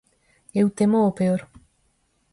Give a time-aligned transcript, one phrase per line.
[0.61, 1.41] Eu temo o peor.